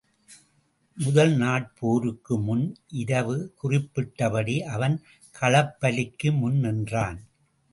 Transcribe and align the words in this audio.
முதல் 0.97 1.33
நாட் 1.35 1.67
போருக்கு 1.75 2.39
முன் 2.39 2.75
இரவு 2.87 3.53
குறிப்பிட்டபடி 3.63 4.55
அவன் 4.59 5.01
களப்பலிக்கு 5.41 6.37
முன் 6.37 6.57
நின்றான். 6.59 7.21